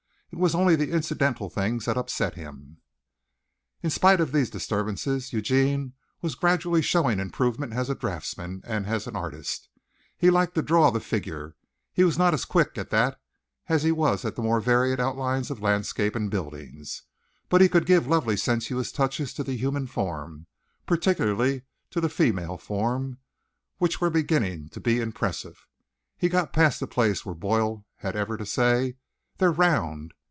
[0.33, 2.77] It was only the incidental things that upset him.
[3.83, 9.15] In spite of these disturbances, Eugene was gradually showing improvement as a draughtsman and an
[9.17, 9.67] artist.
[10.17, 11.57] He liked to draw the figure.
[11.91, 13.19] He was not as quick at that
[13.67, 17.03] as he was at the more varied outlines of landscapes and buildings,
[17.49, 20.47] but he could give lovely sensuous touches to the human form
[20.85, 23.17] particularly to the female form
[23.79, 25.67] which were beginning to be impressive.
[26.17, 28.95] He'd got past the place where Boyle had ever to say
[29.37, 30.13] "They're round."